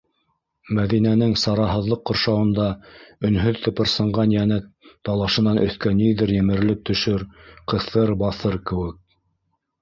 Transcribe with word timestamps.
Мәҙинәнең 0.75 1.33
сараһыҙлыҡ 1.41 1.99
ҡоршауында 2.09 2.65
өнһөҙ 3.29 3.59
тыпырсынған 3.65 4.33
йәне 4.37 4.57
талашынан 5.11 5.61
өҫкә 5.67 5.93
ниҙер 6.01 6.35
емерелеп 6.39 6.83
төшөр, 6.91 7.27
ҡыҫыр, 7.75 8.17
баҫыр 8.25 8.59
кеүек... 8.73 8.99